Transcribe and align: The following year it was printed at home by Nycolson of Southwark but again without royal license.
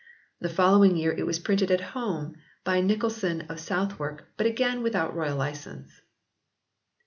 The 0.39 0.49
following 0.49 0.97
year 0.97 1.11
it 1.15 1.27
was 1.27 1.37
printed 1.37 1.69
at 1.69 1.79
home 1.93 2.33
by 2.63 2.81
Nycolson 2.81 3.47
of 3.51 3.59
Southwark 3.59 4.29
but 4.35 4.47
again 4.47 4.81
without 4.81 5.15
royal 5.15 5.37
license. 5.37 6.01